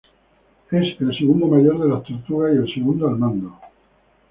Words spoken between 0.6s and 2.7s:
Es el segundo mayor de las tortugas, y